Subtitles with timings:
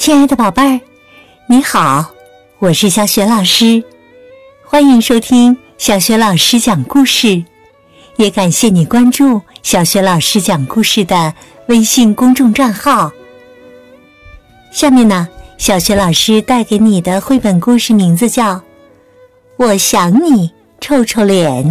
[0.00, 0.80] 亲爱的宝贝儿，
[1.46, 2.10] 你好，
[2.58, 3.84] 我是小雪老师，
[4.64, 7.44] 欢迎收听小雪老师讲故事，
[8.16, 11.34] 也感谢你关注小雪老师讲故事的
[11.66, 13.12] 微信公众账号。
[14.72, 18.54] 下面呢，小雪老师带给你的绘本故事名字叫
[19.58, 21.62] 《我想你臭臭脸》，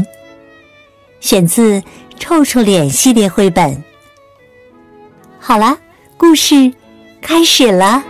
[1.19, 1.81] 选自
[2.19, 3.83] 《臭臭脸》系列绘本。
[5.39, 5.75] 好了，
[6.15, 6.71] 故事
[7.23, 8.03] 开始了。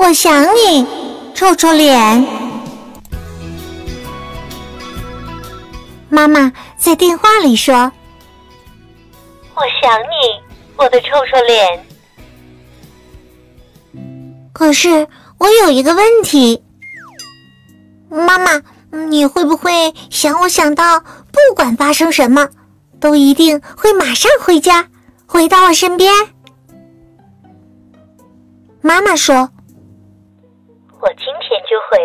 [0.00, 0.86] 我想你，
[1.34, 2.26] 臭臭脸。
[6.08, 7.92] 妈妈在电话里说
[9.54, 10.40] ：“我想你，
[10.78, 11.84] 我的臭臭脸。”
[14.54, 16.62] 可是我有一个问题，
[18.08, 18.62] 妈妈，
[19.06, 22.48] 你会不会想我想到不管发生什么，
[22.98, 24.88] 都一定会马上回家，
[25.26, 26.10] 回到我身边？
[28.80, 29.50] 妈妈说。
[31.02, 31.98] 我今天就回，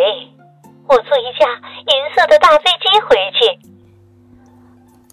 [0.88, 1.45] 我坐一架
[1.93, 3.59] 银色的大飞机回去。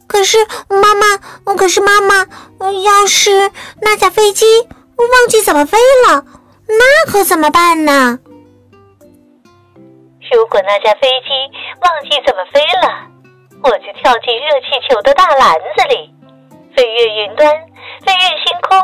[0.06, 0.38] 可是
[0.68, 2.14] 妈妈，可是妈妈，
[2.60, 4.46] 要是那架飞机
[4.96, 6.24] 忘记怎么飞了，
[6.68, 8.20] 那可怎么办呢？
[10.32, 11.30] 如果那架飞机
[11.80, 13.08] 忘记怎么飞了，
[13.64, 16.14] 我就跳进热气球的大篮子里，
[16.76, 17.48] 飞越云端，
[18.06, 18.78] 飞越星空。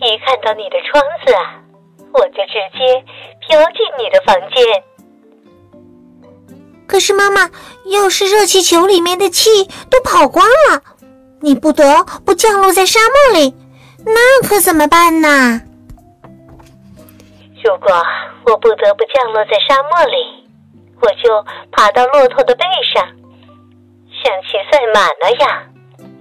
[0.00, 1.59] 一看到你的窗子啊！
[2.12, 3.04] 我就直接
[3.40, 4.64] 飘进你的房间。
[6.86, 7.50] 可是妈妈，
[7.86, 10.82] 要是热气球里面的气都跑光了，
[11.40, 13.54] 你不得不降落在沙漠里，
[14.04, 15.60] 那可怎么办呢？
[17.62, 17.92] 如果
[18.46, 20.48] 我不得不降落在沙漠里，
[21.00, 23.06] 我就爬到骆驼的背上，
[24.22, 25.62] 像骑赛马那样，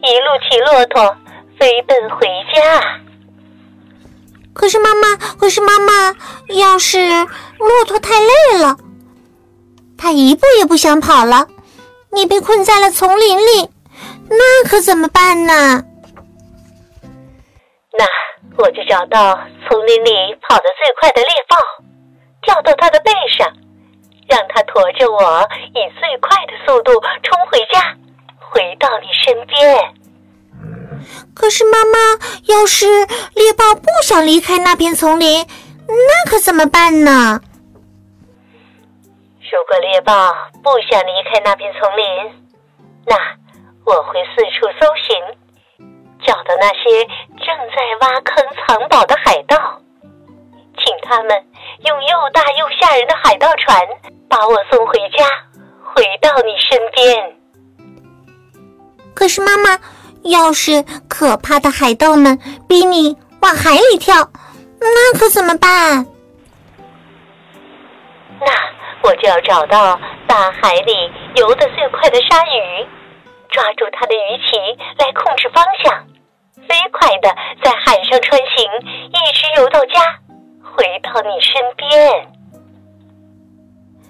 [0.04, 1.18] 一路骑骆驼
[1.58, 3.09] 飞奔回家。
[4.60, 6.14] 可是妈妈，可是妈妈，
[6.50, 8.76] 要是骆驼太累了，
[9.98, 11.48] 它一步也不想跑了，
[12.12, 13.70] 你被困在了丛林里，
[14.30, 15.82] 那可怎么办呢？
[17.98, 18.06] 那
[18.58, 19.40] 我就找到
[19.70, 20.12] 丛林里
[20.42, 21.56] 跑得最快的猎豹，
[22.42, 23.48] 跳到它的背上，
[24.28, 26.92] 让它驮着我以最快的速度
[27.24, 27.96] 冲回家，
[28.52, 29.96] 回到你身边。
[31.34, 31.98] 可是妈妈，
[32.46, 32.86] 要是
[33.34, 35.46] 猎豹不想离开那片丛林，
[35.88, 37.42] 那可怎么办呢？
[39.52, 40.14] 如果猎豹
[40.62, 42.06] 不想离开那片丛林，
[43.06, 43.16] 那
[43.86, 45.88] 我会四处搜寻，
[46.26, 47.06] 找到那些
[47.38, 49.82] 正在挖坑藏宝的海盗，
[50.78, 51.46] 请他们
[51.86, 53.88] 用又大又吓人的海盗船
[54.30, 55.26] 把我送回家，
[55.94, 57.36] 回到你身边。
[59.16, 59.80] 可是妈妈。
[60.24, 62.38] 要是可怕的海盗们
[62.68, 64.30] 逼你往海里跳，
[64.80, 66.06] 那可怎么办？
[68.40, 68.48] 那
[69.02, 70.94] 我就要找到大海里
[71.36, 72.88] 游得最快的鲨鱼，
[73.50, 76.06] 抓住它的鱼鳍来控制方向，
[76.68, 78.66] 飞快的在海上穿行，
[79.10, 80.20] 一直游到家，
[80.62, 82.28] 回到你身边。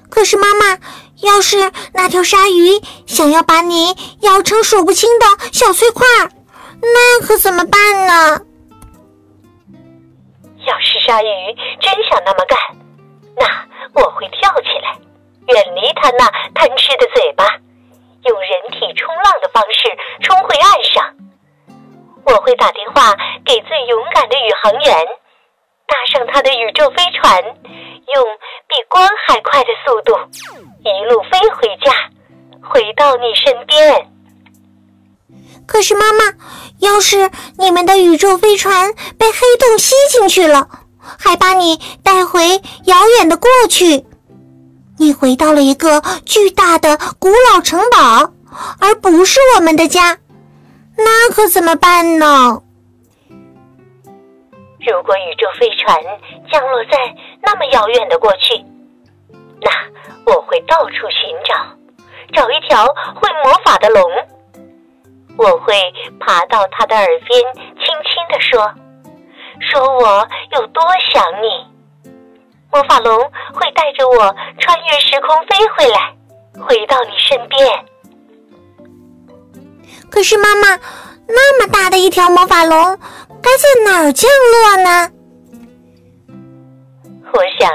[0.10, 0.78] 可是妈妈。
[1.22, 6.06] 要是那条鲨鱼想要把你咬成数不清的小碎块，
[6.82, 8.42] 那可怎么办呢？
[10.66, 11.28] 要是鲨鱼
[11.82, 12.58] 真想那么干，
[13.38, 14.98] 那我会跳起来，
[15.48, 17.46] 远离它那贪吃的嘴巴，
[18.24, 19.90] 用人体冲浪的方式
[20.22, 21.16] 冲回岸上。
[22.26, 23.16] 我会打电话
[23.46, 25.08] 给最勇敢的宇航员，
[25.88, 27.44] 搭上他的宇宙飞船，
[28.16, 28.24] 用
[28.68, 30.14] 比光还快的速度。
[30.82, 31.92] 一路飞回家，
[32.62, 34.12] 回到你身边。
[35.68, 36.24] 可是妈妈，
[36.80, 40.68] 要是你们的宇宙飞船被黑洞吸进去了，
[41.00, 44.06] 还把你带回遥远的过去，
[44.98, 48.34] 你回到了一个巨大的古老城堡，
[48.80, 50.18] 而不是我们的家，
[50.98, 52.64] 那可怎么办呢？
[54.80, 56.02] 如果宇宙飞船
[56.52, 56.98] 降落在
[57.42, 58.64] 那么遥远的过去，
[59.62, 59.72] 那……
[60.26, 61.56] 我会到处寻找，
[62.34, 64.04] 找一条会魔法的龙。
[65.38, 65.74] 我会
[66.20, 68.72] 爬到他的耳边，轻轻地说
[69.60, 72.12] ：“说我有多想你。”
[72.72, 73.20] 魔法龙
[73.56, 76.14] 会带着我穿越时空飞回来，
[76.64, 77.86] 回到你身边。
[80.12, 80.80] 可是妈妈，
[81.28, 83.00] 那么大的一条魔法龙，
[83.42, 85.10] 该在哪儿降落呢？
[87.34, 87.70] 我想，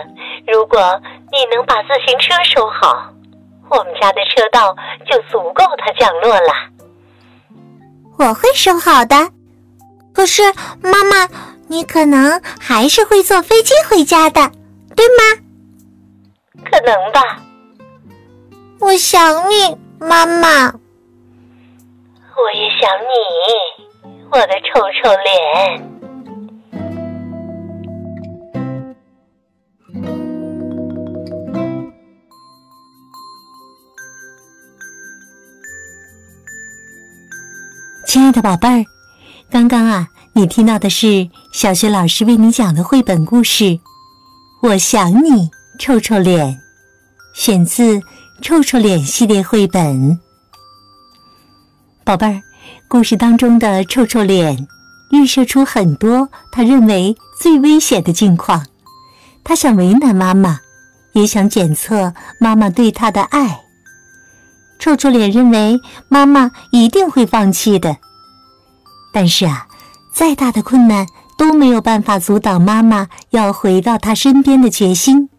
[0.46, 1.00] 如果……
[1.32, 3.12] 你能把自行车收好，
[3.68, 6.52] 我们家的车道就足够它降落了。
[8.16, 9.16] 我会收好的。
[10.12, 10.44] 可是
[10.80, 11.28] 妈妈，
[11.66, 14.48] 你可能还是会坐飞机回家的，
[14.94, 15.42] 对吗？
[16.70, 17.42] 可能吧。
[18.78, 20.72] 我想你，妈妈。
[22.36, 25.93] 我也想你，我的臭臭脸。
[38.14, 38.84] 亲爱的宝贝儿，
[39.50, 43.64] 刚刚啊，你听到的是小学老师为你讲的绘本故事
[44.62, 45.50] 《我想你，
[45.80, 46.46] 臭臭脸》，
[47.34, 47.98] 选自
[48.40, 50.20] 《臭臭脸》系列绘本。
[52.04, 52.40] 宝贝儿，
[52.86, 54.68] 故事当中的臭臭脸
[55.10, 58.64] 预设出很多他认为最危险的境况，
[59.42, 60.60] 他想为难妈妈，
[61.14, 63.63] 也想检测妈妈对他的爱。
[64.84, 67.96] 臭臭脸认为妈妈一定会放弃的。
[69.14, 69.66] 但是啊，
[70.12, 71.06] 再大的困难
[71.38, 75.30] 都没有办法阻挡妈妈要回到他身边的决心。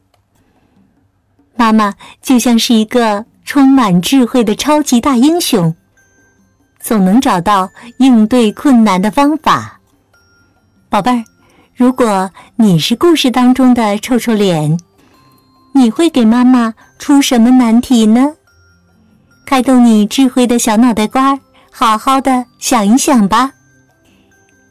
[1.55, 1.93] 妈妈
[2.23, 5.75] 就像是一个充满智慧的超级大英雄，
[6.79, 7.69] 总能找到
[7.99, 9.79] 应对困难的方法。
[10.89, 11.23] 宝贝儿，
[11.75, 14.79] 如果你是故事当中的臭臭脸，
[15.75, 18.33] 你会给妈妈出什么难题呢？
[19.45, 21.39] 开动你智慧的小脑袋瓜，
[21.71, 23.51] 好好的想一想吧。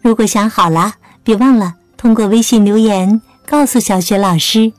[0.03, 4.73] 如果想好了，别忘了通过微信留言告诉小雪老师。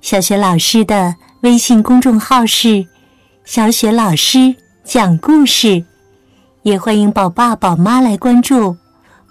[0.00, 2.86] 小雪老师的微信公众号是
[3.44, 4.54] “小雪老师
[4.84, 5.84] 讲故事”，
[6.62, 8.76] 也欢迎宝爸宝妈来关注，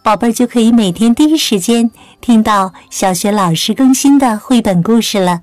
[0.03, 5.41] 宝贝儿就可以每天第一时间听到小雪老师更新的绘本故事了，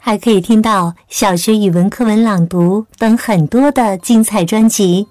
[0.00, 5.06] 还可以听到小学语文课文朗读等很多的精彩专辑。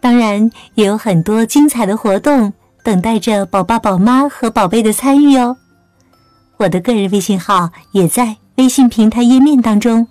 [0.00, 2.52] 当然，也有很多精彩的活动
[2.84, 5.56] 等待着宝爸宝妈和宝贝的参与哦。
[6.58, 10.06] 我的个人微信号也在微信平台页面当中。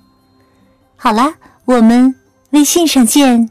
[0.95, 2.13] 好啦，我们
[2.51, 3.49] 微信上见。